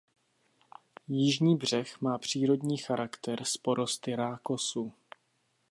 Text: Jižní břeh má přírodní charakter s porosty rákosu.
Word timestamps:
Jižní 1.07 1.57
břeh 1.57 2.01
má 2.01 2.17
přírodní 2.17 2.77
charakter 2.77 3.43
s 3.43 3.57
porosty 3.57 4.15
rákosu. 4.15 4.93